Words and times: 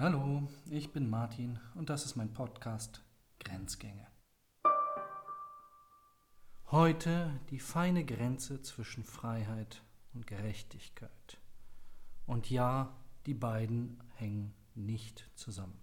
Hallo, 0.00 0.46
ich 0.70 0.92
bin 0.92 1.10
Martin 1.10 1.58
und 1.74 1.90
das 1.90 2.04
ist 2.04 2.14
mein 2.14 2.32
Podcast 2.32 3.02
Grenzgänge. 3.40 4.06
Heute 6.70 7.32
die 7.50 7.58
feine 7.58 8.04
Grenze 8.04 8.62
zwischen 8.62 9.02
Freiheit 9.02 9.82
und 10.14 10.28
Gerechtigkeit. 10.28 11.40
Und 12.26 12.48
ja, 12.48 12.96
die 13.26 13.34
beiden 13.34 14.00
hängen 14.14 14.54
nicht 14.76 15.28
zusammen. 15.34 15.80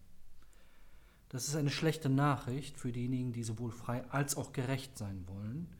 Das 1.27 1.50
ist 1.50 1.57
eine 1.57 1.70
schlechte 1.70 2.07
Nachricht 2.07 2.77
für 2.77 2.93
diejenigen, 2.93 3.34
die 3.34 3.43
sowohl 3.43 3.71
frei 3.71 4.09
als 4.11 4.38
auch 4.38 4.53
gerecht 4.53 4.97
sein 4.97 5.27
wollen, 5.27 5.75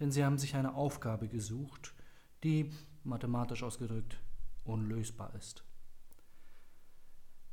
denn 0.00 0.10
sie 0.10 0.24
haben 0.24 0.38
sich 0.38 0.56
eine 0.56 0.74
Aufgabe 0.74 1.28
gesucht, 1.28 1.94
die, 2.42 2.72
mathematisch 3.04 3.62
ausgedrückt, 3.62 4.18
unlösbar 4.64 5.32
ist. 5.36 5.62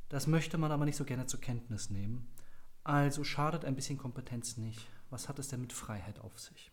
Das 0.08 0.26
möchte 0.26 0.58
man 0.58 0.72
aber 0.72 0.84
nicht 0.84 0.96
so 0.96 1.04
gerne 1.04 1.26
zur 1.26 1.40
Kenntnis 1.40 1.90
nehmen, 1.90 2.28
also 2.84 3.24
schadet 3.24 3.64
ein 3.64 3.74
bisschen 3.74 3.98
Kompetenz 3.98 4.56
nicht. 4.56 4.86
Was 5.10 5.28
hat 5.28 5.38
es 5.38 5.48
denn 5.48 5.60
mit 5.60 5.72
Freiheit 5.72 6.20
auf 6.20 6.38
sich? 6.38 6.70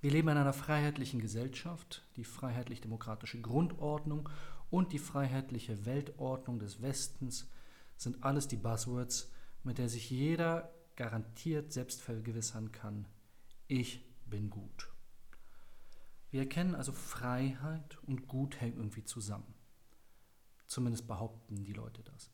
Wir 0.00 0.10
leben 0.10 0.28
in 0.28 0.36
einer 0.36 0.52
freiheitlichen 0.52 1.20
Gesellschaft. 1.20 2.04
Die 2.16 2.24
freiheitlich-demokratische 2.24 3.40
Grundordnung 3.40 4.28
und 4.68 4.92
die 4.92 4.98
freiheitliche 4.98 5.86
Weltordnung 5.86 6.58
des 6.58 6.82
Westens 6.82 7.48
sind 7.96 8.24
alles 8.24 8.48
die 8.48 8.56
Buzzwords, 8.56 9.30
mit 9.62 9.78
der 9.78 9.88
sich 9.88 10.10
jeder 10.10 10.74
garantiert 10.96 11.72
selbst 11.72 12.00
vergewissern 12.00 12.72
kann, 12.72 13.06
ich 13.68 14.04
bin 14.26 14.50
gut. 14.50 14.90
Wir 16.30 16.40
erkennen 16.40 16.74
also 16.74 16.92
Freiheit 16.92 17.98
und 18.06 18.26
Gut 18.26 18.60
hängen 18.60 18.76
irgendwie 18.76 19.04
zusammen. 19.04 19.54
Zumindest 20.72 21.06
behaupten 21.06 21.66
die 21.66 21.74
Leute 21.74 22.02
das. 22.02 22.30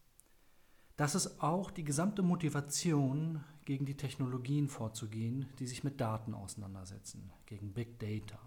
Das 0.96 1.16
ist 1.16 1.42
auch 1.42 1.72
die 1.72 1.82
gesamte 1.82 2.22
Motivation, 2.22 3.42
gegen 3.64 3.84
die 3.84 3.96
Technologien 3.96 4.68
vorzugehen, 4.68 5.48
die 5.58 5.66
sich 5.66 5.82
mit 5.82 6.00
Daten 6.00 6.34
auseinandersetzen, 6.34 7.32
gegen 7.46 7.72
Big 7.72 7.98
Data. 7.98 8.38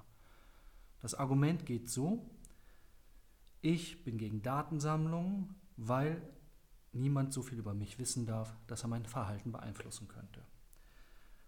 Das 1.01 1.13
Argument 1.13 1.65
geht 1.65 1.89
so, 1.89 2.25
ich 3.59 4.05
bin 4.05 4.17
gegen 4.17 4.41
Datensammlungen, 4.41 5.55
weil 5.75 6.21
niemand 6.93 7.33
so 7.33 7.41
viel 7.41 7.59
über 7.59 7.73
mich 7.73 7.99
wissen 7.99 8.25
darf, 8.25 8.55
dass 8.67 8.85
er 8.85 8.87
mein 8.87 9.05
Verhalten 9.05 9.51
beeinflussen 9.51 10.07
könnte. 10.07 10.41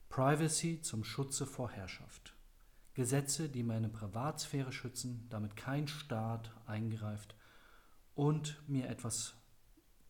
Privacy 0.09 0.81
zum 0.81 1.05
Schutze 1.05 1.45
vor 1.45 1.71
Herrschaft. 1.71 2.35
Gesetze, 2.93 3.47
die 3.47 3.63
meine 3.63 3.87
Privatsphäre 3.87 4.73
schützen, 4.73 5.27
damit 5.29 5.55
kein 5.55 5.87
Staat 5.87 6.51
eingreift 6.65 7.37
und 8.15 8.61
mir 8.67 8.89
etwas 8.89 9.35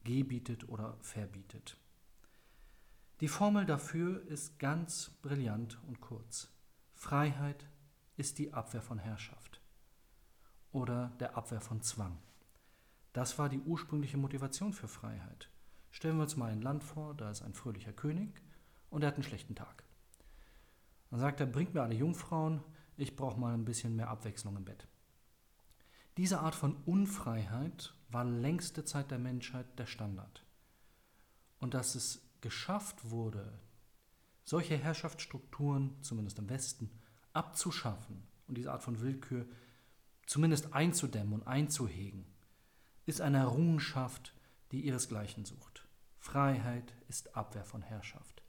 gebietet 0.04 0.68
oder 0.70 0.98
verbietet. 1.02 1.78
Die 3.22 3.28
Formel 3.28 3.66
dafür 3.66 4.26
ist 4.28 4.60
ganz 4.60 5.12
brillant 5.22 5.80
und 5.88 6.02
kurz. 6.02 6.50
Freiheit 6.94 7.68
ist 8.18 8.38
die 8.38 8.54
Abwehr 8.54 8.82
von 8.82 9.00
Herrschaft 9.00 9.62
oder 10.72 11.14
der 11.20 11.38
Abwehr 11.38 11.62
von 11.62 11.82
Zwang. 11.82 12.18
Das 13.14 13.38
war 13.38 13.48
die 13.48 13.60
ursprüngliche 13.60 14.18
Motivation 14.18 14.74
für 14.74 14.88
Freiheit. 14.88 15.50
Stellen 15.92 16.18
wir 16.18 16.24
uns 16.24 16.36
mal 16.36 16.52
ein 16.52 16.62
Land 16.62 16.84
vor, 16.84 17.14
da 17.14 17.30
ist 17.30 17.44
ein 17.44 17.54
fröhlicher 17.54 17.94
König 17.94 18.42
und 18.90 19.04
er 19.04 19.10
hat 19.10 19.16
einen 19.16 19.24
schlechten 19.24 19.56
Tag. 19.56 19.84
Dann 21.12 21.20
sagt 21.20 21.40
er, 21.40 21.46
bringt 21.46 21.76
mir 21.76 21.84
alle 21.84 21.94
Jungfrauen, 21.94 22.64
ich 22.98 23.16
brauche 23.16 23.40
mal 23.40 23.54
ein 23.54 23.66
bisschen 23.66 23.96
mehr 23.96 24.10
Abwechslung 24.10 24.58
im 24.58 24.66
Bett. 24.66 24.88
Diese 26.18 26.40
Art 26.40 26.54
von 26.54 26.76
Unfreiheit 26.86 27.94
war 28.10 28.24
längste 28.24 28.86
Zeit 28.86 29.10
der 29.10 29.20
Menschheit 29.20 29.80
der 29.80 29.88
Standard. 29.88 30.46
Und 31.60 31.74
dass 31.74 31.96
es 31.96 32.22
geschafft 32.42 33.10
wurde, 33.10 33.60
solche 34.44 34.78
Herrschaftsstrukturen, 34.78 35.96
zumindest 36.02 36.38
im 36.38 36.50
Westen, 36.50 36.92
abzuschaffen 37.32 38.28
und 38.48 38.58
diese 38.58 38.72
Art 38.72 38.84
von 38.84 39.02
Willkür 39.02 39.48
zumindest 40.28 40.74
einzudämmen 40.74 41.34
und 41.34 41.48
einzuhegen, 41.48 42.26
ist 43.06 43.22
eine 43.22 43.40
Errungenschaft, 43.40 44.36
die 44.72 44.86
ihresgleichen 44.86 45.46
sucht. 45.46 45.88
Freiheit 46.20 46.94
ist 47.08 47.36
Abwehr 47.36 47.66
von 47.66 47.82
Herrschaft. 47.82 48.44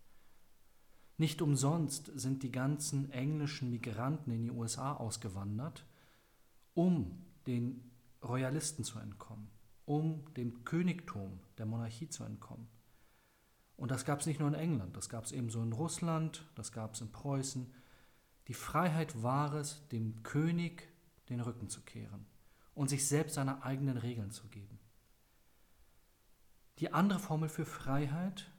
Nicht 1.16 1.40
umsonst 1.42 2.10
sind 2.14 2.42
die 2.42 2.52
ganzen 2.52 3.10
englischen 3.10 3.70
Migranten 3.70 4.30
in 4.32 4.42
die 4.42 4.50
USA 4.50 4.94
ausgewandert, 4.94 5.86
um 6.74 7.24
den 7.46 7.90
Royalisten 8.22 8.84
zu 8.84 8.98
entkommen, 8.98 9.50
um 9.84 10.24
dem 10.34 10.64
Königtum 10.64 11.40
der 11.58 11.66
Monarchie 11.66 12.08
zu 12.08 12.24
entkommen. 12.24 12.68
Und 13.76 13.90
das 13.90 14.04
gab 14.04 14.20
es 14.20 14.26
nicht 14.26 14.40
nur 14.40 14.48
in 14.48 14.54
England, 14.54 14.96
das 14.96 15.08
gab 15.08 15.24
es 15.24 15.32
ebenso 15.32 15.62
in 15.62 15.72
Russland, 15.72 16.46
das 16.54 16.72
gab 16.72 16.94
es 16.94 17.00
in 17.00 17.10
Preußen. 17.10 17.72
Die 18.48 18.54
Freiheit 18.54 19.22
war 19.22 19.54
es, 19.54 19.88
dem 19.88 20.22
König 20.22 20.88
den 21.28 21.40
Rücken 21.40 21.68
zu 21.68 21.80
kehren 21.80 22.26
und 22.74 22.88
sich 22.88 23.08
selbst 23.08 23.34
seine 23.34 23.62
eigenen 23.64 23.96
Regeln 23.96 24.30
zu 24.30 24.48
geben. 24.48 24.78
Die 26.78 26.92
andere 26.92 27.18
Formel 27.18 27.48
für 27.48 27.64
Freiheit, 27.64 28.50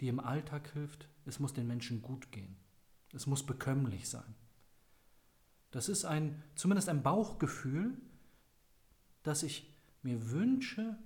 die 0.00 0.08
im 0.08 0.20
Alltag 0.20 0.72
hilft, 0.72 1.08
es 1.24 1.38
muss 1.38 1.54
den 1.54 1.66
Menschen 1.66 2.02
gut 2.02 2.30
gehen. 2.30 2.56
Es 3.12 3.26
muss 3.26 3.44
bekömmlich 3.44 4.08
sein. 4.08 4.34
Das 5.70 5.88
ist 5.88 6.04
ein, 6.04 6.42
zumindest 6.54 6.88
ein 6.88 7.02
Bauchgefühl, 7.02 7.96
dass 9.26 9.42
ich 9.42 9.74
mir 10.02 10.30
wünsche, 10.30 10.96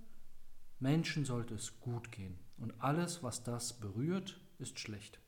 Menschen 0.78 1.24
sollte 1.24 1.54
es 1.54 1.80
gut 1.80 2.12
gehen. 2.12 2.38
Und 2.58 2.80
alles, 2.80 3.22
was 3.22 3.42
das 3.42 3.80
berührt, 3.80 4.40
ist 4.58 4.78
schlecht. 4.78 5.18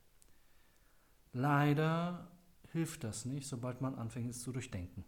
Leider 1.32 2.30
hilft 2.72 3.04
das 3.04 3.24
nicht, 3.24 3.48
sobald 3.48 3.80
man 3.80 3.94
anfängt, 3.94 4.30
es 4.30 4.42
zu 4.42 4.52
durchdenken. 4.52 5.04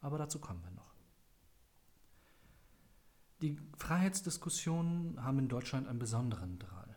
Aber 0.00 0.18
dazu 0.18 0.38
kommen 0.38 0.62
wir 0.62 0.70
noch. 0.70 0.94
Die 3.42 3.58
Freiheitsdiskussionen 3.76 5.22
haben 5.22 5.40
in 5.40 5.48
Deutschland 5.48 5.88
einen 5.88 5.98
besonderen 5.98 6.58
Drall. 6.58 6.96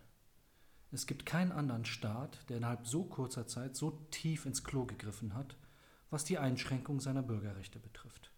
Es 0.92 1.08
gibt 1.08 1.25
keinen 1.25 1.52
anderen 1.52 1.86
Staat, 1.86 2.48
der 2.50 2.58
innerhalb 2.58 2.86
so 2.86 3.04
kurzer 3.04 3.48
Zeit 3.48 3.75
so 3.75 3.92
tief 4.12 4.46
ins 4.46 4.64
Klo 4.64 4.86
gegriffen 4.86 5.34
hat, 5.34 5.58
was 6.09 6.24
die 6.24 6.38
Einschränkung 6.38 7.00
seiner 7.00 7.24
Bürgerrechte 7.24 7.80
betrifft. 7.80 8.31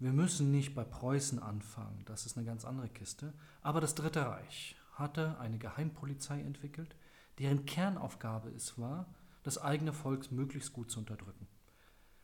Wir 0.00 0.12
müssen 0.14 0.50
nicht 0.50 0.74
bei 0.74 0.82
Preußen 0.82 1.38
anfangen, 1.38 2.02
das 2.06 2.24
ist 2.24 2.36
eine 2.36 2.46
ganz 2.46 2.64
andere 2.64 2.88
Kiste, 2.88 3.34
aber 3.60 3.82
das 3.82 3.94
Dritte 3.94 4.26
Reich 4.26 4.74
hatte 4.94 5.38
eine 5.38 5.58
Geheimpolizei 5.58 6.40
entwickelt, 6.40 6.96
deren 7.38 7.66
Kernaufgabe 7.66 8.48
es 8.48 8.78
war, 8.78 9.14
das 9.42 9.58
eigene 9.58 9.92
Volk 9.92 10.32
möglichst 10.32 10.72
gut 10.72 10.90
zu 10.90 11.00
unterdrücken. 11.00 11.46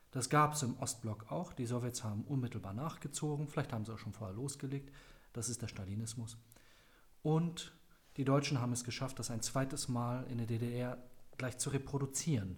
Das 0.09 0.29
gab 0.29 0.53
es 0.53 0.63
im 0.63 0.75
Ostblock 0.79 1.31
auch. 1.31 1.53
Die 1.53 1.67
Sowjets 1.67 2.03
haben 2.03 2.23
unmittelbar 2.23 2.73
nachgezogen. 2.73 3.47
Vielleicht 3.47 3.73
haben 3.73 3.85
sie 3.85 3.93
auch 3.93 3.99
schon 3.99 4.13
vorher 4.13 4.35
losgelegt. 4.35 4.91
Das 5.33 5.47
ist 5.47 5.61
der 5.61 5.67
Stalinismus. 5.67 6.37
Und 7.21 7.73
die 8.15 8.25
Deutschen 8.25 8.59
haben 8.59 8.71
es 8.71 8.83
geschafft, 8.83 9.19
das 9.19 9.29
ein 9.29 9.41
zweites 9.41 9.87
Mal 9.87 10.25
in 10.31 10.39
der 10.39 10.47
DDR 10.47 10.97
gleich 11.37 11.59
zu 11.59 11.69
reproduzieren. 11.69 12.57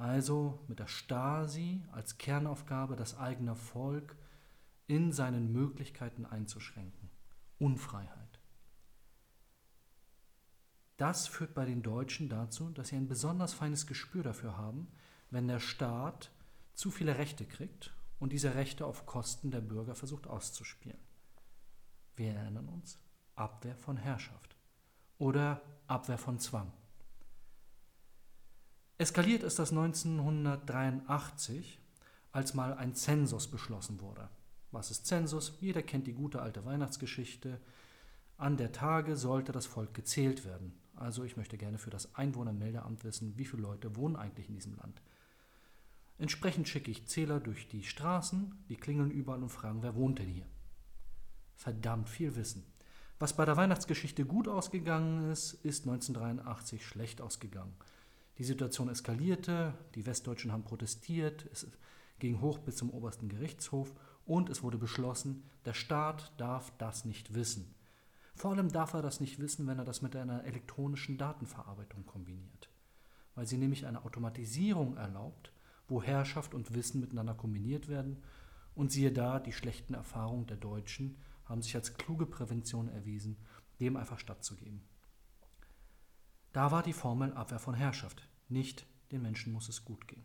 Also 0.00 0.58
mit 0.66 0.78
der 0.78 0.86
Stasi 0.86 1.82
als 1.92 2.16
Kernaufgabe 2.16 2.96
das 2.96 3.18
eigene 3.18 3.54
Volk 3.54 4.16
in 4.86 5.12
seinen 5.12 5.52
Möglichkeiten 5.52 6.24
einzuschränken. 6.24 7.10
Unfreiheit. 7.58 8.40
Das 10.96 11.28
führt 11.28 11.52
bei 11.52 11.66
den 11.66 11.82
Deutschen 11.82 12.30
dazu, 12.30 12.70
dass 12.70 12.88
sie 12.88 12.96
ein 12.96 13.08
besonders 13.08 13.52
feines 13.52 13.86
Gespür 13.86 14.22
dafür 14.22 14.56
haben, 14.56 14.88
wenn 15.28 15.48
der 15.48 15.60
Staat 15.60 16.30
zu 16.72 16.90
viele 16.90 17.18
Rechte 17.18 17.44
kriegt 17.44 17.92
und 18.18 18.32
diese 18.32 18.54
Rechte 18.54 18.86
auf 18.86 19.04
Kosten 19.04 19.50
der 19.50 19.60
Bürger 19.60 19.94
versucht 19.94 20.26
auszuspielen. 20.26 20.98
Wir 22.16 22.32
erinnern 22.32 22.68
uns, 22.70 22.98
Abwehr 23.34 23.76
von 23.76 23.98
Herrschaft 23.98 24.56
oder 25.18 25.60
Abwehr 25.88 26.16
von 26.16 26.38
Zwang. 26.38 26.72
Eskaliert 29.00 29.42
ist 29.44 29.58
das 29.58 29.70
1983, 29.70 31.78
als 32.32 32.52
mal 32.52 32.74
ein 32.74 32.94
Zensus 32.94 33.46
beschlossen 33.46 33.98
wurde. 34.02 34.28
Was 34.72 34.90
ist 34.90 35.06
Zensus? 35.06 35.56
Jeder 35.58 35.80
kennt 35.80 36.06
die 36.06 36.12
gute 36.12 36.42
alte 36.42 36.66
Weihnachtsgeschichte. 36.66 37.62
An 38.36 38.58
der 38.58 38.72
Tage 38.72 39.16
sollte 39.16 39.52
das 39.52 39.64
Volk 39.64 39.94
gezählt 39.94 40.44
werden. 40.44 40.78
Also 40.96 41.24
ich 41.24 41.38
möchte 41.38 41.56
gerne 41.56 41.78
für 41.78 41.88
das 41.88 42.14
Einwohnermeldeamt 42.14 43.02
wissen, 43.02 43.38
wie 43.38 43.46
viele 43.46 43.62
Leute 43.62 43.96
wohnen 43.96 44.16
eigentlich 44.16 44.50
in 44.50 44.56
diesem 44.56 44.76
Land. 44.76 45.00
Entsprechend 46.18 46.68
schicke 46.68 46.90
ich 46.90 47.08
Zähler 47.08 47.40
durch 47.40 47.68
die 47.68 47.84
Straßen, 47.84 48.52
die 48.68 48.76
klingeln 48.76 49.10
überall 49.10 49.42
und 49.42 49.48
fragen, 49.48 49.82
wer 49.82 49.94
wohnt 49.94 50.18
denn 50.18 50.28
hier? 50.28 50.46
Verdammt 51.56 52.10
viel 52.10 52.36
Wissen. 52.36 52.66
Was 53.18 53.34
bei 53.34 53.46
der 53.46 53.56
Weihnachtsgeschichte 53.56 54.26
gut 54.26 54.46
ausgegangen 54.46 55.30
ist, 55.30 55.54
ist 55.64 55.88
1983 55.88 56.84
schlecht 56.84 57.22
ausgegangen. 57.22 57.72
Die 58.40 58.44
Situation 58.44 58.88
eskalierte, 58.88 59.74
die 59.94 60.06
Westdeutschen 60.06 60.50
haben 60.50 60.64
protestiert, 60.64 61.46
es 61.52 61.66
ging 62.20 62.40
hoch 62.40 62.58
bis 62.58 62.76
zum 62.76 62.88
obersten 62.88 63.28
Gerichtshof 63.28 63.92
und 64.24 64.48
es 64.48 64.62
wurde 64.62 64.78
beschlossen, 64.78 65.42
der 65.66 65.74
Staat 65.74 66.32
darf 66.38 66.72
das 66.78 67.04
nicht 67.04 67.34
wissen. 67.34 67.74
Vor 68.34 68.52
allem 68.52 68.72
darf 68.72 68.94
er 68.94 69.02
das 69.02 69.20
nicht 69.20 69.40
wissen, 69.40 69.66
wenn 69.66 69.78
er 69.78 69.84
das 69.84 70.00
mit 70.00 70.16
einer 70.16 70.44
elektronischen 70.44 71.18
Datenverarbeitung 71.18 72.06
kombiniert, 72.06 72.70
weil 73.34 73.46
sie 73.46 73.58
nämlich 73.58 73.84
eine 73.84 74.06
Automatisierung 74.06 74.96
erlaubt, 74.96 75.52
wo 75.86 76.02
Herrschaft 76.02 76.54
und 76.54 76.74
Wissen 76.74 77.02
miteinander 77.02 77.34
kombiniert 77.34 77.88
werden. 77.88 78.22
Und 78.74 78.90
siehe 78.90 79.12
da, 79.12 79.38
die 79.38 79.52
schlechten 79.52 79.92
Erfahrungen 79.92 80.46
der 80.46 80.56
Deutschen 80.56 81.18
haben 81.44 81.60
sich 81.60 81.74
als 81.74 81.92
kluge 81.92 82.24
Prävention 82.24 82.88
erwiesen, 82.88 83.36
dem 83.80 83.98
einfach 83.98 84.18
stattzugeben. 84.18 84.80
Da 86.52 86.70
war 86.70 86.82
die 86.82 86.92
Formel 86.92 87.32
Abwehr 87.34 87.58
von 87.58 87.74
Herrschaft, 87.74 88.26
nicht 88.48 88.86
den 89.12 89.22
Menschen 89.22 89.52
muss 89.52 89.68
es 89.68 89.84
gut 89.84 90.08
gehen. 90.08 90.24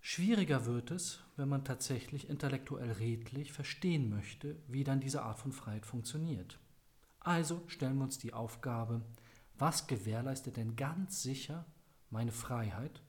Schwieriger 0.00 0.64
wird 0.64 0.90
es, 0.90 1.20
wenn 1.36 1.48
man 1.48 1.64
tatsächlich 1.64 2.28
intellektuell 2.28 2.92
redlich 2.92 3.52
verstehen 3.52 4.08
möchte, 4.08 4.56
wie 4.66 4.84
dann 4.84 5.00
diese 5.00 5.22
Art 5.22 5.38
von 5.38 5.52
Freiheit 5.52 5.84
funktioniert. 5.84 6.58
Also 7.20 7.62
stellen 7.66 7.98
wir 7.98 8.04
uns 8.04 8.18
die 8.18 8.32
Aufgabe, 8.32 9.02
was 9.58 9.86
gewährleistet 9.86 10.56
denn 10.56 10.76
ganz 10.76 11.22
sicher 11.22 11.66
meine 12.10 12.32
Freiheit? 12.32 13.02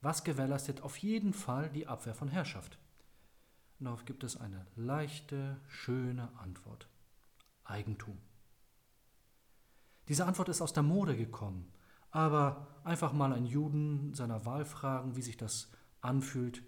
Was 0.00 0.24
gewährleistet 0.24 0.82
auf 0.82 0.98
jeden 0.98 1.32
Fall 1.32 1.70
die 1.70 1.86
Abwehr 1.86 2.14
von 2.14 2.28
Herrschaft? 2.28 2.78
Und 3.78 3.86
darauf 3.86 4.04
gibt 4.04 4.24
es 4.24 4.36
eine 4.36 4.66
leichte, 4.76 5.60
schöne 5.68 6.28
Antwort. 6.38 6.88
Eigentum. 7.64 8.18
Diese 10.08 10.26
Antwort 10.26 10.48
ist 10.48 10.60
aus 10.60 10.72
der 10.72 10.82
Mode 10.82 11.16
gekommen, 11.16 11.72
aber 12.10 12.68
einfach 12.84 13.12
mal 13.12 13.32
einen 13.32 13.46
Juden 13.46 14.14
seiner 14.14 14.44
Wahl 14.44 14.64
fragen, 14.64 15.16
wie 15.16 15.22
sich 15.22 15.36
das 15.36 15.72
anfühlt, 16.00 16.62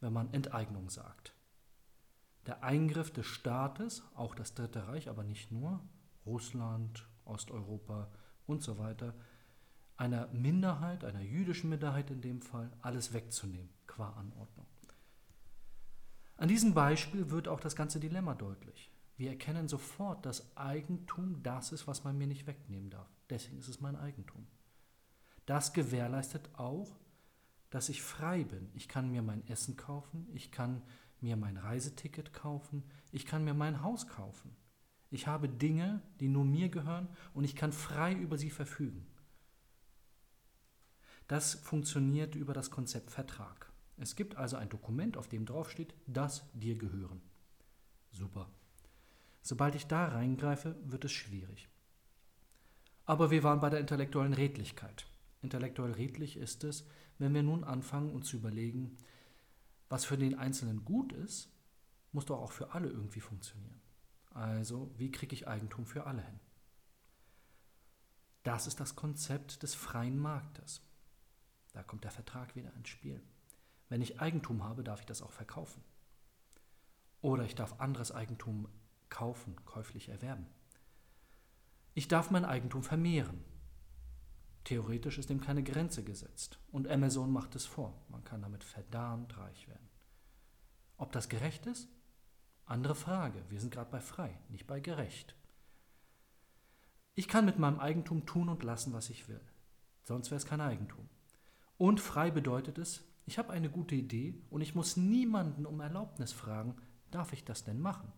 wenn 0.00 0.12
man 0.12 0.32
Enteignung 0.32 0.90
sagt. 0.90 1.34
Der 2.46 2.64
Eingriff 2.64 3.12
des 3.12 3.26
Staates, 3.26 4.02
auch 4.14 4.34
das 4.34 4.54
Dritte 4.54 4.88
Reich, 4.88 5.08
aber 5.08 5.22
nicht 5.22 5.52
nur, 5.52 5.80
Russland, 6.26 7.06
Osteuropa 7.24 8.08
und 8.46 8.62
so 8.62 8.78
weiter, 8.78 9.14
einer 9.96 10.28
Minderheit, 10.28 11.04
einer 11.04 11.20
jüdischen 11.20 11.70
Minderheit 11.70 12.10
in 12.10 12.22
dem 12.22 12.40
Fall, 12.40 12.70
alles 12.80 13.12
wegzunehmen, 13.12 13.68
qua 13.86 14.10
Anordnung. 14.14 14.66
An 16.38 16.48
diesem 16.48 16.72
Beispiel 16.72 17.30
wird 17.30 17.48
auch 17.48 17.60
das 17.60 17.76
ganze 17.76 18.00
Dilemma 18.00 18.34
deutlich. 18.34 18.89
Wir 19.20 19.28
erkennen 19.28 19.68
sofort, 19.68 20.24
dass 20.24 20.56
Eigentum 20.56 21.42
das 21.42 21.72
ist, 21.72 21.86
was 21.86 22.04
man 22.04 22.16
mir 22.16 22.26
nicht 22.26 22.46
wegnehmen 22.46 22.88
darf. 22.88 23.06
Deswegen 23.28 23.58
ist 23.58 23.68
es 23.68 23.78
mein 23.78 23.94
Eigentum. 23.94 24.46
Das 25.44 25.74
gewährleistet 25.74 26.48
auch, 26.54 26.98
dass 27.68 27.90
ich 27.90 28.00
frei 28.00 28.44
bin. 28.44 28.70
Ich 28.72 28.88
kann 28.88 29.10
mir 29.10 29.20
mein 29.20 29.46
Essen 29.46 29.76
kaufen, 29.76 30.26
ich 30.32 30.50
kann 30.50 30.80
mir 31.20 31.36
mein 31.36 31.58
Reiseticket 31.58 32.32
kaufen, 32.32 32.82
ich 33.12 33.26
kann 33.26 33.44
mir 33.44 33.52
mein 33.52 33.82
Haus 33.82 34.08
kaufen. 34.08 34.56
Ich 35.10 35.26
habe 35.26 35.50
Dinge, 35.50 36.00
die 36.18 36.28
nur 36.28 36.46
mir 36.46 36.70
gehören 36.70 37.06
und 37.34 37.44
ich 37.44 37.54
kann 37.54 37.74
frei 37.74 38.14
über 38.14 38.38
sie 38.38 38.48
verfügen. 38.48 39.06
Das 41.28 41.56
funktioniert 41.56 42.36
über 42.36 42.54
das 42.54 42.70
Konzept 42.70 43.10
Vertrag. 43.10 43.70
Es 43.98 44.16
gibt 44.16 44.36
also 44.36 44.56
ein 44.56 44.70
Dokument, 44.70 45.18
auf 45.18 45.28
dem 45.28 45.44
draufsteht, 45.44 45.92
das 46.06 46.50
dir 46.54 46.78
gehören. 46.78 47.20
Super. 48.12 48.50
Sobald 49.50 49.74
ich 49.74 49.88
da 49.88 50.06
reingreife, 50.06 50.76
wird 50.84 51.04
es 51.06 51.10
schwierig. 51.10 51.68
Aber 53.04 53.32
wir 53.32 53.42
waren 53.42 53.58
bei 53.58 53.68
der 53.68 53.80
intellektuellen 53.80 54.32
Redlichkeit. 54.32 55.08
Intellektuell 55.42 55.90
redlich 55.90 56.36
ist 56.36 56.62
es, 56.62 56.86
wenn 57.18 57.34
wir 57.34 57.42
nun 57.42 57.64
anfangen, 57.64 58.12
uns 58.12 58.28
zu 58.28 58.36
überlegen, 58.36 58.96
was 59.88 60.04
für 60.04 60.16
den 60.16 60.38
Einzelnen 60.38 60.84
gut 60.84 61.12
ist, 61.12 61.50
muss 62.12 62.26
doch 62.26 62.38
auch 62.38 62.52
für 62.52 62.74
alle 62.74 62.90
irgendwie 62.90 63.18
funktionieren. 63.18 63.80
Also, 64.34 64.94
wie 64.98 65.10
kriege 65.10 65.34
ich 65.34 65.48
Eigentum 65.48 65.84
für 65.84 66.06
alle 66.06 66.22
hin? 66.22 66.38
Das 68.44 68.68
ist 68.68 68.78
das 68.78 68.94
Konzept 68.94 69.64
des 69.64 69.74
freien 69.74 70.16
Marktes. 70.16 70.80
Da 71.72 71.82
kommt 71.82 72.04
der 72.04 72.12
Vertrag 72.12 72.54
wieder 72.54 72.72
ins 72.74 72.88
Spiel. 72.88 73.20
Wenn 73.88 74.00
ich 74.00 74.20
Eigentum 74.20 74.62
habe, 74.62 74.84
darf 74.84 75.00
ich 75.00 75.06
das 75.06 75.22
auch 75.22 75.32
verkaufen. 75.32 75.82
Oder 77.20 77.42
ich 77.42 77.56
darf 77.56 77.80
anderes 77.80 78.12
Eigentum 78.12 78.68
kaufen, 79.10 79.56
käuflich 79.64 80.08
erwerben. 80.08 80.46
Ich 81.94 82.08
darf 82.08 82.30
mein 82.30 82.44
Eigentum 82.44 82.82
vermehren. 82.82 83.44
Theoretisch 84.64 85.18
ist 85.18 85.30
dem 85.30 85.40
keine 85.40 85.62
Grenze 85.62 86.04
gesetzt. 86.04 86.58
Und 86.70 86.88
Amazon 86.88 87.32
macht 87.32 87.56
es 87.56 87.66
vor. 87.66 87.94
Man 88.08 88.24
kann 88.24 88.42
damit 88.42 88.64
verdammt 88.64 89.36
reich 89.36 89.68
werden. 89.68 89.88
Ob 90.96 91.12
das 91.12 91.28
gerecht 91.28 91.66
ist? 91.66 91.88
Andere 92.66 92.94
Frage. 92.94 93.42
Wir 93.48 93.60
sind 93.60 93.72
gerade 93.72 93.90
bei 93.90 94.00
frei, 94.00 94.38
nicht 94.48 94.66
bei 94.66 94.80
gerecht. 94.80 95.34
Ich 97.14 97.26
kann 97.26 97.44
mit 97.44 97.58
meinem 97.58 97.80
Eigentum 97.80 98.26
tun 98.26 98.48
und 98.48 98.62
lassen, 98.62 98.92
was 98.92 99.10
ich 99.10 99.28
will. 99.28 99.40
Sonst 100.04 100.30
wäre 100.30 100.38
es 100.38 100.46
kein 100.46 100.60
Eigentum. 100.60 101.08
Und 101.76 102.00
frei 102.00 102.30
bedeutet 102.30 102.78
es, 102.78 103.02
ich 103.26 103.38
habe 103.38 103.52
eine 103.52 103.70
gute 103.70 103.94
Idee 103.94 104.34
und 104.50 104.60
ich 104.60 104.74
muss 104.74 104.96
niemanden 104.96 105.66
um 105.66 105.80
Erlaubnis 105.80 106.32
fragen, 106.32 106.76
darf 107.10 107.32
ich 107.32 107.44
das 107.44 107.64
denn 107.64 107.80
machen? 107.80 108.12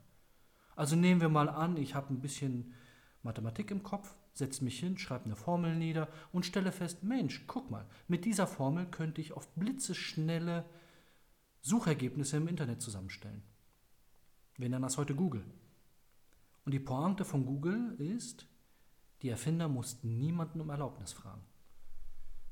Also 0.82 0.96
nehmen 0.96 1.20
wir 1.20 1.28
mal 1.28 1.48
an, 1.48 1.76
ich 1.76 1.94
habe 1.94 2.12
ein 2.12 2.18
bisschen 2.18 2.74
Mathematik 3.22 3.70
im 3.70 3.84
Kopf, 3.84 4.16
setze 4.32 4.64
mich 4.64 4.80
hin, 4.80 4.98
schreibe 4.98 5.26
eine 5.26 5.36
Formel 5.36 5.76
nieder 5.76 6.08
und 6.32 6.44
stelle 6.44 6.72
fest, 6.72 7.04
Mensch, 7.04 7.44
guck 7.46 7.70
mal, 7.70 7.86
mit 8.08 8.24
dieser 8.24 8.48
Formel 8.48 8.86
könnte 8.86 9.20
ich 9.20 9.32
auf 9.32 9.46
blitzeschnelle 9.54 10.64
Suchergebnisse 11.60 12.38
im 12.38 12.48
Internet 12.48 12.82
zusammenstellen. 12.82 13.44
Wir 14.56 14.70
nennen 14.70 14.82
das 14.82 14.98
heute 14.98 15.14
Google. 15.14 15.44
Und 16.64 16.72
die 16.72 16.80
Pointe 16.80 17.24
von 17.24 17.46
Google 17.46 17.94
ist, 18.00 18.48
die 19.22 19.28
Erfinder 19.28 19.68
mussten 19.68 20.18
niemanden 20.18 20.60
um 20.60 20.70
Erlaubnis 20.70 21.12
fragen. 21.12 21.44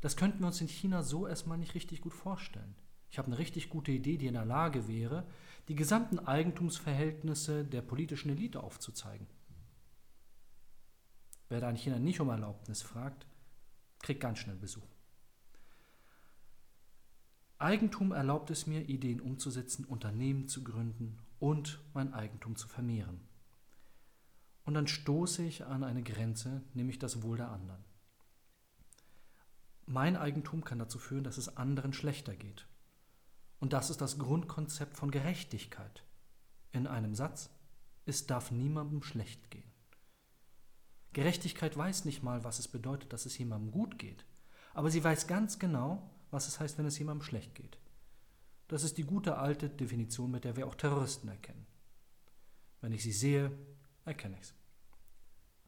Das 0.03 0.17
könnten 0.17 0.39
wir 0.39 0.47
uns 0.47 0.61
in 0.61 0.69
China 0.69 1.03
so 1.03 1.27
erstmal 1.27 1.59
nicht 1.59 1.75
richtig 1.75 2.01
gut 2.01 2.15
vorstellen. 2.15 2.77
Ich 3.11 3.19
habe 3.19 3.27
eine 3.27 3.39
richtig 3.39 3.71
gute 3.71 3.91
Idee, 3.91 4.17
die 4.17 4.27
in 4.27 4.35
der 4.35 4.45
Lage 4.45 4.87
wäre, 4.87 5.27
die 5.69 5.75
gesamten 5.75 6.19
Eigentumsverhältnisse 6.19 7.65
der 7.65 7.83
politischen 7.83 8.31
Elite 8.31 8.63
aufzuzeigen. 8.63 9.27
Wer 11.49 11.61
da 11.61 11.69
in 11.69 11.77
China 11.77 11.99
nicht 11.99 12.21
um 12.21 12.29
Erlaubnis 12.29 12.83
fragt, 12.83 13.27
kriegt 13.99 14.21
ganz 14.21 14.39
schnell 14.39 14.57
Besuch. 14.57 14.87
Eigentum 17.59 18.13
erlaubt 18.13 18.51
es 18.51 18.67
mir, 18.67 18.89
Ideen 18.89 19.21
umzusetzen, 19.21 19.85
Unternehmen 19.85 20.49
zu 20.49 20.65
gründen 20.65 21.19
und 21.41 21.81
mein 21.93 22.15
Eigentum 22.15 22.57
zu 22.57 22.69
vermehren. 22.69 23.21
Und 24.65 24.75
dann 24.75 24.87
stoße 24.87 25.43
ich 25.43 25.67
an 25.67 25.83
eine 25.83 26.03
Grenze, 26.03 26.63
nämlich 26.73 26.99
das 26.99 27.23
Wohl 27.23 27.37
der 27.37 27.51
anderen. 27.51 27.85
Mein 29.87 30.17
Eigentum 30.17 30.65
kann 30.65 30.79
dazu 30.79 30.99
führen, 30.99 31.25
dass 31.25 31.37
es 31.37 31.57
anderen 31.57 31.93
schlechter 31.93 32.37
geht. 32.37 32.67
Und 33.61 33.73
das 33.73 33.91
ist 33.91 34.01
das 34.01 34.19
Grundkonzept 34.19 34.97
von 34.97 35.11
Gerechtigkeit. 35.11 36.03
In 36.73 36.87
einem 36.87 37.15
Satz, 37.15 37.51
es 38.07 38.27
darf 38.27 38.51
niemandem 38.51 39.03
schlecht 39.03 39.51
gehen. 39.51 39.71
Gerechtigkeit 41.13 41.77
weiß 41.77 42.05
nicht 42.05 42.23
mal, 42.23 42.45
was 42.45 42.59
es 42.59 42.69
bedeutet, 42.69 43.13
dass 43.13 43.27
es 43.27 43.37
jemandem 43.37 43.71
gut 43.71 43.99
geht. 43.99 44.25
Aber 44.75 44.91
sie 44.91 45.03
weiß 45.03 45.27
ganz 45.27 45.59
genau, 45.59 46.11
was 46.31 46.49
es 46.49 46.61
heißt, 46.61 46.79
wenn 46.79 46.87
es 46.87 46.99
jemandem 46.99 47.25
schlecht 47.25 47.55
geht. 47.55 47.79
Das 48.69 48.85
ist 48.85 48.99
die 48.99 49.05
gute 49.05 49.37
alte 49.37 49.69
Definition, 49.69 50.31
mit 50.31 50.45
der 50.45 50.57
wir 50.57 50.67
auch 50.67 50.77
Terroristen 50.77 51.29
erkennen. 51.29 51.67
Wenn 52.81 52.93
ich 52.93 53.03
sie 53.03 53.13
sehe, 53.13 53.51
erkenne 54.05 54.37
ich 54.37 54.43
es. 54.43 54.55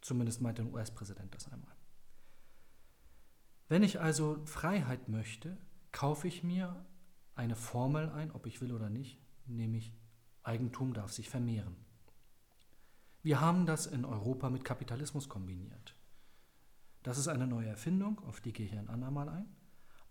Zumindest 0.00 0.40
meinte 0.40 0.62
ein 0.62 0.72
US-Präsident 0.72 1.34
das 1.34 1.50
einmal. 1.52 1.74
Wenn 3.68 3.82
ich 3.82 4.00
also 4.00 4.40
Freiheit 4.44 5.08
möchte, 5.08 5.58
kaufe 5.90 6.28
ich 6.28 6.42
mir 6.42 6.84
eine 7.34 7.56
Formel 7.56 8.10
ein, 8.10 8.30
ob 8.32 8.46
ich 8.46 8.60
will 8.60 8.72
oder 8.72 8.90
nicht, 8.90 9.18
nämlich 9.46 9.94
Eigentum 10.42 10.92
darf 10.92 11.12
sich 11.12 11.28
vermehren. 11.28 11.76
Wir 13.22 13.40
haben 13.40 13.66
das 13.66 13.86
in 13.86 14.04
Europa 14.04 14.50
mit 14.50 14.64
Kapitalismus 14.64 15.28
kombiniert. 15.28 15.96
Das 17.02 17.18
ist 17.18 17.28
eine 17.28 17.46
neue 17.46 17.68
Erfindung, 17.68 18.20
auf 18.26 18.40
die 18.40 18.52
gehe 18.52 18.66
ich 18.66 18.76
ein 18.76 18.88
andermal 18.88 19.28
ein. 19.28 19.46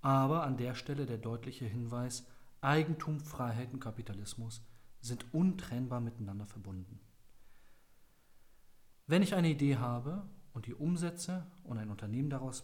Aber 0.02 0.44
an 0.44 0.58
der 0.58 0.76
Stelle 0.76 1.06
der 1.06 1.18
deutliche 1.18 1.66
Hinweis, 1.66 2.28
Eigentum, 2.62 3.20
Freiheit 3.20 3.74
und 3.74 3.80
Kapitalismus 3.80 4.66
sind 5.00 5.34
untrennbar 5.34 6.00
miteinander 6.00 6.46
verbunden. 6.46 7.00
Wenn 9.08 9.24
ich 9.24 9.36
eine 9.36 9.50
Idee 9.50 9.78
habe 9.78 10.24
und 10.54 10.68
die 10.68 10.74
umsetze 10.74 11.46
und 11.64 11.78
ein 11.78 11.90
Unternehmen 11.90 12.30
daraus 12.30 12.64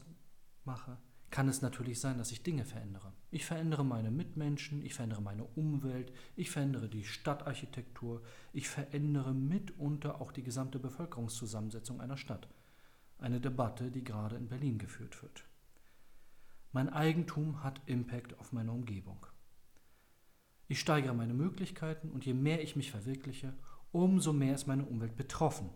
mache, 0.63 0.97
kann 1.29 1.49
es 1.49 1.61
natürlich 1.61 1.99
sein, 1.99 2.17
dass 2.17 2.31
ich 2.31 2.43
Dinge 2.43 2.63
verändere. 2.63 3.13
Ich 3.31 3.45
verändere 3.45 3.83
meine 3.83 4.11
Mitmenschen, 4.11 4.83
ich 4.83 4.93
verändere 4.93 5.21
meine 5.21 5.43
Umwelt, 5.43 6.13
ich 6.35 6.49
verändere 6.49 6.87
die 6.87 7.03
Stadtarchitektur, 7.03 8.23
ich 8.53 8.69
verändere 8.69 9.33
mitunter 9.33 10.21
auch 10.21 10.31
die 10.31 10.43
gesamte 10.43 10.79
Bevölkerungszusammensetzung 10.79 11.99
einer 11.99 12.17
Stadt. 12.17 12.47
Eine 13.17 13.41
Debatte, 13.41 13.91
die 13.91 14.03
gerade 14.03 14.35
in 14.35 14.47
Berlin 14.47 14.77
geführt 14.77 15.21
wird. 15.21 15.43
Mein 16.71 16.89
Eigentum 16.89 17.63
hat 17.63 17.81
Impact 17.87 18.39
auf 18.39 18.53
meine 18.53 18.71
Umgebung. 18.71 19.25
Ich 20.67 20.79
steigere 20.79 21.13
meine 21.13 21.33
Möglichkeiten 21.33 22.11
und 22.11 22.25
je 22.25 22.33
mehr 22.33 22.61
ich 22.61 22.75
mich 22.75 22.91
verwirkliche, 22.91 23.53
umso 23.91 24.33
mehr 24.33 24.53
ist 24.53 24.67
meine 24.67 24.85
Umwelt 24.85 25.15
betroffen. 25.15 25.69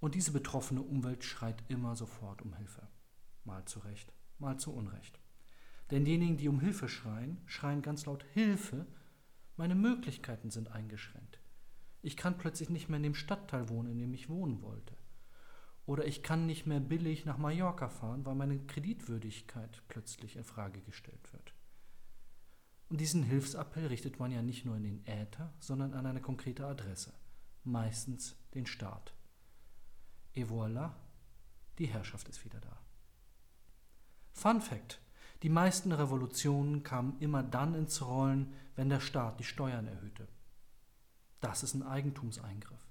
Und 0.00 0.14
diese 0.14 0.32
betroffene 0.32 0.82
Umwelt 0.82 1.24
schreit 1.24 1.62
immer 1.68 1.94
sofort 1.94 2.42
um 2.42 2.54
Hilfe. 2.54 2.88
Mal 3.44 3.64
zu 3.66 3.80
Recht, 3.80 4.12
mal 4.38 4.58
zu 4.58 4.72
Unrecht. 4.72 5.18
Denn 5.90 6.04
diejenigen, 6.04 6.36
die 6.36 6.48
um 6.48 6.60
Hilfe 6.60 6.88
schreien, 6.88 7.38
schreien 7.46 7.82
ganz 7.82 8.06
laut 8.06 8.24
Hilfe, 8.32 8.86
meine 9.56 9.74
Möglichkeiten 9.74 10.50
sind 10.50 10.70
eingeschränkt. 10.70 11.40
Ich 12.02 12.16
kann 12.16 12.38
plötzlich 12.38 12.70
nicht 12.70 12.88
mehr 12.88 12.98
in 12.98 13.04
dem 13.04 13.14
Stadtteil 13.14 13.68
wohnen, 13.68 13.92
in 13.92 13.98
dem 13.98 14.14
ich 14.14 14.28
wohnen 14.28 14.62
wollte. 14.62 14.96
Oder 15.86 16.04
ich 16.04 16.22
kann 16.22 16.46
nicht 16.46 16.66
mehr 16.66 16.80
billig 16.80 17.24
nach 17.24 17.38
Mallorca 17.38 17.88
fahren, 17.88 18.26
weil 18.26 18.34
meine 18.34 18.58
Kreditwürdigkeit 18.58 19.82
plötzlich 19.88 20.36
in 20.36 20.44
Frage 20.44 20.82
gestellt 20.82 21.32
wird. 21.32 21.54
Und 22.88 23.00
diesen 23.00 23.22
Hilfsappell 23.22 23.86
richtet 23.86 24.18
man 24.18 24.30
ja 24.30 24.42
nicht 24.42 24.64
nur 24.64 24.76
in 24.76 24.84
den 24.84 25.06
Äther, 25.06 25.52
sondern 25.58 25.94
an 25.94 26.06
eine 26.06 26.20
konkrete 26.20 26.66
Adresse, 26.66 27.12
meistens 27.64 28.36
den 28.54 28.66
Staat. 28.66 29.14
Et 30.34 30.48
voilà, 30.48 30.92
die 31.78 31.86
Herrschaft 31.86 32.28
ist 32.28 32.44
wieder 32.44 32.60
da. 32.60 32.85
Fun 34.38 34.60
Fact: 34.60 35.00
Die 35.42 35.48
meisten 35.48 35.92
Revolutionen 35.92 36.82
kamen 36.82 37.16
immer 37.20 37.42
dann 37.42 37.74
ins 37.74 38.02
Rollen, 38.02 38.52
wenn 38.74 38.90
der 38.90 39.00
Staat 39.00 39.40
die 39.40 39.44
Steuern 39.44 39.86
erhöhte. 39.86 40.28
Das 41.40 41.62
ist 41.62 41.72
ein 41.72 41.82
Eigentumseingriff. 41.82 42.86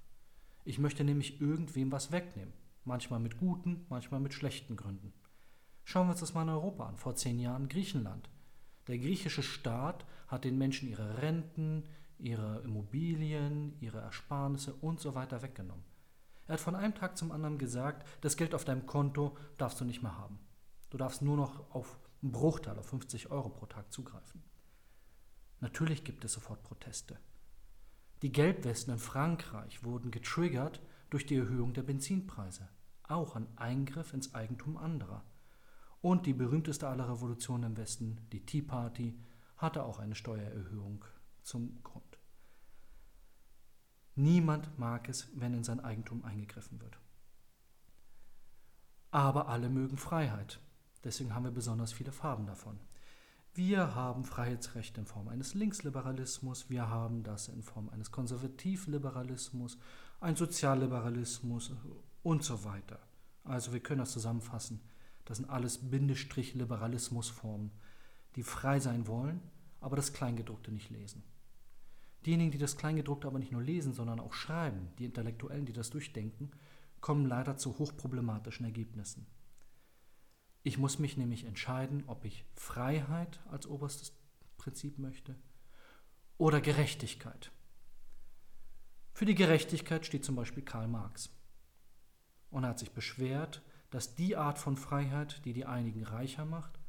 Ich 0.64 0.80
möchte 0.80 1.04
nämlich 1.04 1.40
irgendwem 1.40 1.92
was 1.92 2.10
wegnehmen, 2.10 2.52
manchmal 2.84 3.20
mit 3.20 3.38
guten, 3.38 3.86
manchmal 3.88 4.18
mit 4.18 4.34
schlechten 4.34 4.74
Gründen. 4.74 5.12
Schauen 5.84 6.08
wir 6.08 6.10
uns 6.10 6.20
das 6.20 6.34
mal 6.34 6.42
in 6.42 6.48
Europa 6.48 6.88
an, 6.88 6.96
vor 6.96 7.14
zehn 7.14 7.38
Jahren 7.38 7.68
Griechenland. 7.68 8.28
Der 8.88 8.98
griechische 8.98 9.44
Staat 9.44 10.04
hat 10.26 10.42
den 10.42 10.58
Menschen 10.58 10.88
ihre 10.88 11.22
Renten, 11.22 11.84
ihre 12.18 12.58
Immobilien, 12.62 13.76
ihre 13.80 14.00
Ersparnisse 14.00 14.74
und 14.74 14.98
so 14.98 15.14
weiter 15.14 15.42
weggenommen. 15.42 15.84
Er 16.48 16.54
hat 16.54 16.60
von 16.60 16.74
einem 16.74 16.96
Tag 16.96 17.16
zum 17.16 17.30
anderen 17.30 17.56
gesagt, 17.56 18.04
das 18.20 18.36
Geld 18.36 18.52
auf 18.52 18.64
deinem 18.64 18.86
Konto 18.86 19.36
darfst 19.58 19.80
du 19.80 19.84
nicht 19.84 20.02
mehr 20.02 20.18
haben. 20.18 20.40
Du 20.96 21.04
darfst 21.04 21.20
nur 21.20 21.36
noch 21.36 21.74
auf 21.74 21.98
einen 22.22 22.32
Bruchteil, 22.32 22.78
auf 22.78 22.86
50 22.86 23.30
Euro 23.30 23.50
pro 23.50 23.66
Tag 23.66 23.92
zugreifen. 23.92 24.42
Natürlich 25.60 26.04
gibt 26.04 26.24
es 26.24 26.32
sofort 26.32 26.62
Proteste. 26.62 27.18
Die 28.22 28.32
Gelbwesten 28.32 28.94
in 28.94 28.98
Frankreich 28.98 29.84
wurden 29.84 30.10
getriggert 30.10 30.80
durch 31.10 31.26
die 31.26 31.36
Erhöhung 31.36 31.74
der 31.74 31.82
Benzinpreise, 31.82 32.70
auch 33.02 33.36
ein 33.36 33.46
Eingriff 33.58 34.14
ins 34.14 34.34
Eigentum 34.34 34.78
anderer. 34.78 35.22
Und 36.00 36.24
die 36.24 36.32
berühmteste 36.32 36.88
aller 36.88 37.10
Revolutionen 37.10 37.72
im 37.72 37.76
Westen, 37.76 38.26
die 38.32 38.46
Tea 38.46 38.62
Party, 38.62 39.20
hatte 39.58 39.84
auch 39.84 39.98
eine 39.98 40.14
Steuererhöhung 40.14 41.04
zum 41.42 41.82
Grund. 41.82 42.18
Niemand 44.14 44.78
mag 44.78 45.10
es, 45.10 45.28
wenn 45.34 45.52
in 45.52 45.62
sein 45.62 45.80
Eigentum 45.80 46.24
eingegriffen 46.24 46.80
wird. 46.80 46.98
Aber 49.10 49.48
alle 49.48 49.68
mögen 49.68 49.98
Freiheit. 49.98 50.58
Deswegen 51.06 51.36
haben 51.36 51.44
wir 51.44 51.52
besonders 51.52 51.92
viele 51.92 52.10
Farben 52.10 52.46
davon. 52.46 52.80
Wir 53.54 53.94
haben 53.94 54.24
Freiheitsrechte 54.24 55.00
in 55.00 55.06
Form 55.06 55.28
eines 55.28 55.54
Linksliberalismus, 55.54 56.68
wir 56.68 56.90
haben 56.90 57.22
das 57.22 57.46
in 57.46 57.62
Form 57.62 57.88
eines 57.90 58.10
Konservativliberalismus, 58.10 59.78
ein 60.20 60.34
Sozialliberalismus 60.34 61.70
und 62.24 62.42
so 62.42 62.64
weiter. 62.64 62.98
Also 63.44 63.72
wir 63.72 63.78
können 63.78 64.00
das 64.00 64.10
zusammenfassen. 64.10 64.80
Das 65.26 65.36
sind 65.36 65.48
alles 65.48 65.78
Bindestrich-Liberalismusformen, 65.78 67.70
die 68.34 68.42
frei 68.42 68.80
sein 68.80 69.06
wollen, 69.06 69.40
aber 69.80 69.94
das 69.94 70.12
Kleingedruckte 70.12 70.72
nicht 70.72 70.90
lesen. 70.90 71.22
Diejenigen, 72.26 72.50
die 72.50 72.58
das 72.58 72.76
Kleingedruckte 72.76 73.28
aber 73.28 73.38
nicht 73.38 73.52
nur 73.52 73.62
lesen, 73.62 73.94
sondern 73.94 74.18
auch 74.18 74.32
schreiben, 74.32 74.88
die 74.98 75.04
Intellektuellen, 75.04 75.66
die 75.66 75.72
das 75.72 75.90
durchdenken, 75.90 76.50
kommen 77.00 77.26
leider 77.26 77.56
zu 77.56 77.78
hochproblematischen 77.78 78.66
Ergebnissen. 78.66 79.28
Ich 80.66 80.78
muss 80.78 80.98
mich 80.98 81.16
nämlich 81.16 81.44
entscheiden, 81.44 82.02
ob 82.08 82.24
ich 82.24 82.44
Freiheit 82.56 83.38
als 83.52 83.68
oberstes 83.68 84.12
Prinzip 84.56 84.98
möchte 84.98 85.36
oder 86.38 86.60
Gerechtigkeit. 86.60 87.52
Für 89.12 89.26
die 89.26 89.36
Gerechtigkeit 89.36 90.04
steht 90.04 90.24
zum 90.24 90.34
Beispiel 90.34 90.64
Karl 90.64 90.88
Marx. 90.88 91.30
Und 92.50 92.64
er 92.64 92.70
hat 92.70 92.80
sich 92.80 92.90
beschwert, 92.90 93.62
dass 93.90 94.16
die 94.16 94.34
Art 94.36 94.58
von 94.58 94.76
Freiheit, 94.76 95.44
die 95.44 95.52
die 95.52 95.66
einigen 95.66 96.02
reicher 96.02 96.44
macht, 96.44 96.80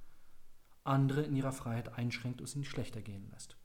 andere 0.84 1.22
in 1.22 1.36
ihrer 1.36 1.52
Freiheit 1.52 2.00
einschränkt 2.00 2.42
und 2.42 2.48
sie 2.48 2.58
nicht 2.58 2.72
schlechter 2.72 3.04
gehen 3.04 3.30
lässt. 3.30 3.58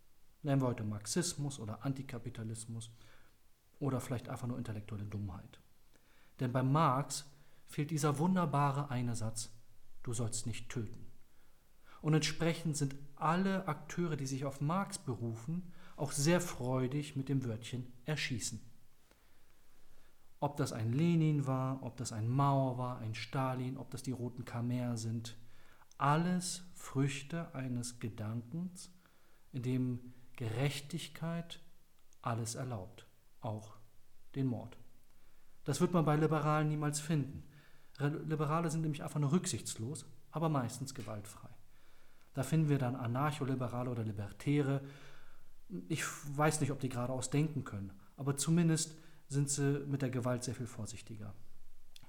Nennen 0.42 0.60
wir 0.60 0.68
heute 0.68 0.84
Marxismus 0.84 1.58
oder 1.58 1.86
Antikapitalismus 1.86 2.90
oder 3.78 3.98
vielleicht 3.98 4.28
einfach 4.28 4.46
nur 4.46 4.58
intellektuelle 4.58 5.06
Dummheit. 5.06 5.62
Denn 6.38 6.52
bei 6.52 6.62
Marx 6.62 7.24
fehlt 7.64 7.90
dieser 7.90 8.18
wunderbare 8.18 8.90
eine 8.90 9.16
Satz, 9.16 9.50
du 10.02 10.12
sollst 10.12 10.46
nicht 10.46 10.68
töten. 10.68 11.06
Und 12.00 12.14
entsprechend 12.14 12.76
sind 12.76 12.96
alle 13.16 13.68
Akteure, 13.68 14.16
die 14.16 14.26
sich 14.26 14.44
auf 14.44 14.60
Marx 14.60 14.98
berufen, 14.98 15.72
auch 15.96 16.12
sehr 16.12 16.40
freudig 16.40 17.16
mit 17.16 17.28
dem 17.28 17.44
Wörtchen 17.44 17.92
erschießen. 18.04 18.60
Ob 20.40 20.56
das 20.56 20.72
ein 20.72 20.92
Lenin 20.92 21.46
war, 21.46 21.84
ob 21.84 21.96
das 21.96 22.12
ein 22.12 22.28
Mao 22.28 22.76
war, 22.76 22.98
ein 22.98 23.14
Stalin, 23.14 23.76
ob 23.76 23.90
das 23.90 24.02
die 24.02 24.10
Roten 24.10 24.44
Khmer 24.44 24.96
sind, 24.96 25.36
alles 25.98 26.64
Früchte 26.74 27.54
eines 27.54 28.00
Gedankens, 28.00 28.90
in 29.52 29.62
dem 29.62 30.12
Gerechtigkeit 30.34 31.60
alles 32.22 32.56
erlaubt, 32.56 33.06
auch 33.40 33.76
den 34.34 34.46
Mord. 34.46 34.76
Das 35.62 35.80
wird 35.80 35.92
man 35.92 36.04
bei 36.04 36.16
Liberalen 36.16 36.68
niemals 36.68 36.98
finden. 36.98 37.44
Liberale 38.08 38.70
sind 38.70 38.82
nämlich 38.82 39.02
einfach 39.02 39.20
nur 39.20 39.32
rücksichtslos, 39.32 40.06
aber 40.30 40.48
meistens 40.48 40.94
gewaltfrei. 40.94 41.48
Da 42.34 42.42
finden 42.42 42.68
wir 42.68 42.78
dann 42.78 42.96
Anarcholiberale 42.96 43.90
oder 43.90 44.04
Libertäre. 44.04 44.82
Ich 45.88 46.04
weiß 46.36 46.60
nicht, 46.60 46.70
ob 46.70 46.80
die 46.80 46.88
geradeaus 46.88 47.30
denken 47.30 47.64
können, 47.64 47.92
aber 48.16 48.36
zumindest 48.36 48.96
sind 49.28 49.50
sie 49.50 49.84
mit 49.86 50.02
der 50.02 50.10
Gewalt 50.10 50.44
sehr 50.44 50.54
viel 50.54 50.66
vorsichtiger. 50.66 51.34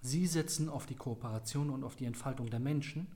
Sie 0.01 0.27
setzen 0.27 0.69
auf 0.69 0.85
die 0.85 0.95
Kooperation 0.95 1.69
und 1.69 1.83
auf 1.83 1.95
die 1.95 2.05
Entfaltung 2.05 2.49
der 2.49 2.59
Menschen. 2.59 3.07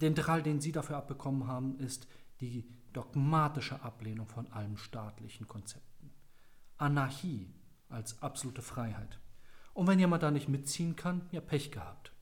Den 0.00 0.14
Drall, 0.14 0.42
den 0.42 0.60
sie 0.60 0.72
dafür 0.72 0.98
abbekommen 0.98 1.46
haben, 1.46 1.78
ist 1.78 2.06
die 2.40 2.68
dogmatische 2.92 3.82
Ablehnung 3.82 4.28
von 4.28 4.50
allen 4.52 4.76
staatlichen 4.76 5.48
Konzepten. 5.48 6.12
Anarchie 6.76 7.54
als 7.88 8.20
absolute 8.22 8.60
Freiheit. 8.60 9.18
Und 9.74 9.86
wenn 9.86 9.98
jemand 9.98 10.22
da 10.22 10.30
nicht 10.30 10.48
mitziehen 10.48 10.96
kann, 10.96 11.28
ja 11.30 11.40
Pech 11.40 11.70
gehabt. 11.70 12.12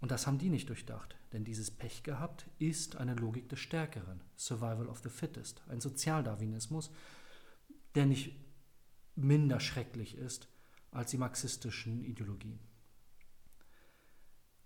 Und 0.00 0.10
das 0.10 0.26
haben 0.26 0.38
die 0.38 0.50
nicht 0.50 0.68
durchdacht, 0.68 1.16
denn 1.32 1.44
dieses 1.44 1.70
Pech 1.70 2.02
gehabt 2.02 2.46
ist 2.58 2.96
eine 2.96 3.14
Logik 3.14 3.48
des 3.48 3.58
Stärkeren, 3.60 4.20
Survival 4.36 4.86
of 4.86 5.00
the 5.00 5.08
Fittest, 5.08 5.62
ein 5.68 5.80
Sozialdarwinismus, 5.80 6.90
der 7.94 8.06
nicht 8.06 8.36
minder 9.16 9.58
schrecklich 9.58 10.16
ist 10.16 10.48
als 10.90 11.10
die 11.10 11.18
marxistischen 11.18 12.04
Ideologien. 12.04 12.60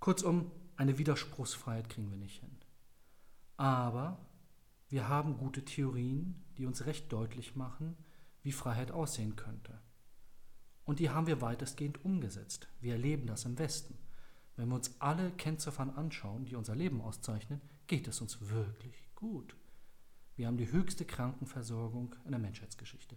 Kurzum, 0.01 0.51
eine 0.77 0.99
Widerspruchsfreiheit 0.99 1.89
kriegen 1.89 2.11
wir 2.11 2.19
nicht 2.19 2.41
hin. 2.41 2.59
Aber 3.57 4.27
wir 4.89 5.09
haben 5.09 5.39
gute 5.39 5.65
Theorien, 5.65 6.45
die 6.59 6.67
uns 6.67 6.85
recht 6.85 7.11
deutlich 7.13 7.57
machen, 7.57 7.97
wie 8.43 8.53
Freiheit 8.53 8.91
aussehen 8.91 9.37
könnte. 9.37 9.81
Und 10.93 10.99
die 10.99 11.09
haben 11.09 11.27
wir 11.27 11.41
weitestgehend 11.41 12.05
umgesetzt. 12.05 12.69
Wir 12.83 12.93
erleben 12.93 13.27
das 13.27 13.47
im 13.47 13.59
Westen. 13.59 13.97
Wenn 14.57 14.69
wir 14.69 14.75
uns 14.75 14.95
alle 15.01 15.31
Kennziffern 15.31 15.89
anschauen, 15.89 16.45
die 16.45 16.55
unser 16.55 16.77
Leben 16.77 17.01
auszeichnen, 17.01 17.63
geht 17.87 18.09
es 18.09 18.21
uns 18.21 18.51
wirklich 18.51 19.09
gut. 19.15 19.57
Wir 20.37 20.47
haben 20.47 20.59
die 20.59 20.71
höchste 20.71 21.07
Krankenversorgung 21.07 22.15
in 22.27 22.33
der 22.33 22.41
Menschheitsgeschichte. 22.41 23.17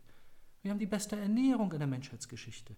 Wir 0.62 0.72
haben 0.72 0.80
die 0.80 0.86
beste 0.86 1.18
Ernährung 1.18 1.74
in 1.74 1.80
der 1.80 1.88
Menschheitsgeschichte. 1.90 2.78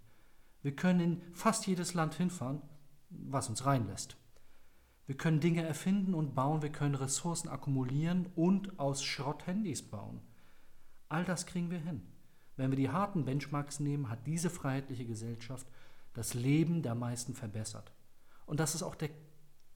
Wir 0.63 0.75
können 0.75 0.99
in 0.99 1.21
fast 1.31 1.67
jedes 1.67 1.93
Land 1.93 2.15
hinfahren, 2.15 2.63
was 3.11 3.49
uns 3.49 3.67
reinlässt. 3.67 4.17
Wir 5.05 5.15
können 5.15 5.41
Dinge 5.41 5.61
erfinden 5.61 6.15
und 6.15 6.33
bauen, 6.33 6.63
wir 6.63 6.71
können 6.71 6.95
Ressourcen 6.95 7.49
akkumulieren 7.49 8.25
und 8.35 8.79
aus 8.79 9.03
Schrott 9.03 9.45
Handys 9.45 9.83
bauen. 9.83 10.21
All 11.07 11.23
das 11.23 11.45
kriegen 11.45 11.69
wir 11.69 11.81
hin. 11.81 12.01
Wenn 12.57 12.71
wir 12.71 12.77
die 12.77 12.89
harten 12.89 13.23
Benchmarks 13.23 13.79
nehmen, 13.79 14.09
hat 14.09 14.25
diese 14.25 14.49
freiheitliche 14.49 15.05
Gesellschaft 15.05 15.67
das 16.13 16.33
Leben 16.33 16.81
der 16.81 16.95
meisten 16.95 17.35
verbessert. 17.35 17.93
Und 18.47 18.59
das 18.59 18.73
ist 18.73 18.83
auch 18.83 18.95
der 18.95 19.11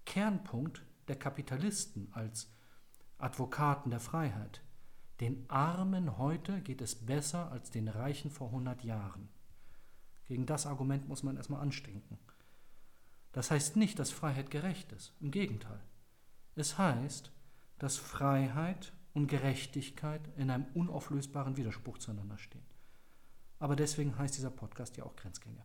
Kernpunkt 0.06 0.84
der 1.08 1.16
Kapitalisten 1.16 2.10
als 2.14 2.52
Advokaten 3.20 3.92
der 3.92 4.00
Freiheit. 4.00 4.62
Den 5.20 5.46
Armen 5.48 6.18
heute 6.18 6.62
geht 6.62 6.82
es 6.82 6.96
besser 6.96 7.52
als 7.52 7.70
den 7.70 7.88
Reichen 7.88 8.32
vor 8.32 8.48
100 8.48 8.84
Jahren. 8.84 9.30
Gegen 10.26 10.48
das 10.48 10.66
Argument 10.66 11.08
muss 11.08 11.22
man 11.22 11.38
erstmal 11.38 11.62
anstinken. 11.62 12.18
Das 13.32 13.52
heißt 13.52 13.76
nicht, 13.76 14.00
dass 14.00 14.10
Freiheit 14.10 14.50
gerecht 14.50 14.92
ist. 14.94 15.14
Im 15.20 15.30
Gegenteil. 15.30 15.80
Es 16.56 16.80
heißt, 16.80 17.32
dass 17.78 17.98
Freiheit 17.98 18.94
und 19.14 19.28
Gerechtigkeit 19.28 20.22
in 20.38 20.50
einem 20.50 20.66
unauflösbaren 20.74 21.58
Widerspruch 21.58 22.00
zueinander 22.00 22.38
stehen. 22.38 22.71
Aber 23.62 23.76
deswegen 23.76 24.18
heißt 24.18 24.36
dieser 24.36 24.50
Podcast 24.50 24.98
ja 24.98 25.04
auch 25.04 25.16
Grenzgänge. 25.16 25.64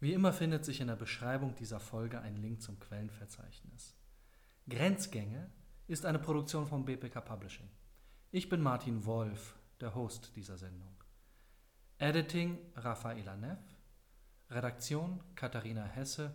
Wie 0.00 0.12
immer 0.12 0.32
findet 0.32 0.64
sich 0.64 0.80
in 0.80 0.88
der 0.88 0.96
Beschreibung 0.96 1.54
dieser 1.54 1.78
Folge 1.78 2.20
ein 2.22 2.34
Link 2.34 2.60
zum 2.60 2.80
Quellenverzeichnis. 2.80 3.94
Grenzgänge 4.68 5.52
ist 5.86 6.04
eine 6.04 6.18
Produktion 6.18 6.66
von 6.66 6.84
BPK 6.84 7.20
Publishing. 7.20 7.70
Ich 8.32 8.48
bin 8.48 8.62
Martin 8.62 9.04
Wolf, 9.04 9.60
der 9.80 9.94
Host 9.94 10.34
dieser 10.34 10.58
Sendung. 10.58 10.96
Editing 11.98 12.58
Rafaela 12.74 13.36
Neff, 13.36 13.60
Redaktion 14.50 15.22
Katharina 15.36 15.84
Hesse, 15.84 16.34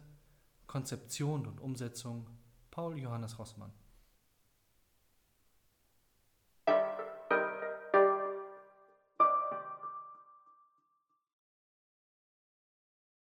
Konzeption 0.68 1.46
und 1.46 1.60
Umsetzung 1.62 2.28
Paul 2.72 2.98
Johannes 2.98 3.40
Rossmann. 3.40 3.72